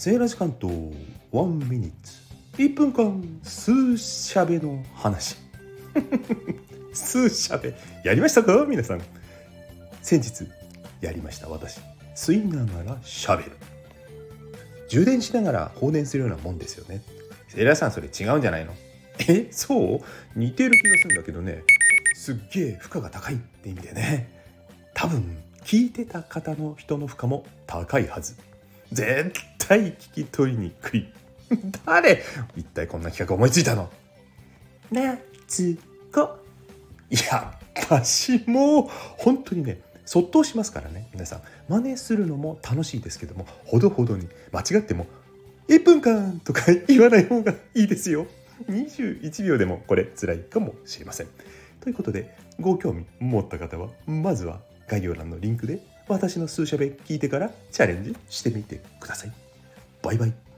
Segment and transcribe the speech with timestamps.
[0.00, 0.66] セーラー時間と
[1.30, 2.14] ワンミニッツ。
[2.56, 5.36] 1分間数しゃべの話。
[6.94, 8.64] 数しゃべやりましたか？
[8.66, 9.02] 皆さん。
[10.00, 10.48] 先日
[11.02, 11.80] やりました私。
[12.16, 13.50] 吸いながらしゃべる。
[14.88, 17.02] 充電しながら放電するようなもんですよね。
[17.48, 18.72] セイラーさんそれ違うんじゃないの？
[19.28, 19.48] え？
[19.50, 20.00] そう？
[20.34, 21.62] 似てる気がするんだけどね。
[22.14, 24.30] すっげえ負荷が高いって意味でね。
[24.94, 28.34] 多分聞いてた方の人の負荷も高いはず。
[28.92, 29.34] 絶
[29.70, 31.06] 対聞き取りにくい。
[31.86, 32.24] 誰？
[32.56, 33.88] 一体こんな企画思いついたの？
[34.90, 35.78] 夏
[36.12, 36.22] 子。
[37.08, 41.42] いや私も本当にねそっとしますからね皆さん。
[41.68, 45.06] 真似するのも楽しいですけどもほどほどに間違っても
[45.68, 48.26] 1分間とか言わない方がいいですよ。
[48.68, 51.28] 21秒でもこれ辛いかもしれません。
[51.80, 59.32] ということでご興味持った方はまずは概要欄のリンクで私の数社べ聞いてからチャレンジしてみてください
[60.10, 60.49] バイバイ。